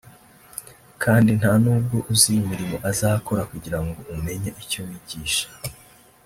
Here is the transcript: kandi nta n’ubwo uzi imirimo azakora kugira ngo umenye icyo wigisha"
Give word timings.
kandi 1.03 1.29
nta 1.39 1.53
n’ubwo 1.63 1.97
uzi 2.11 2.31
imirimo 2.41 2.77
azakora 2.91 3.41
kugira 3.51 3.79
ngo 3.83 3.99
umenye 4.15 4.49
icyo 4.63 4.79
wigisha" 4.87 5.47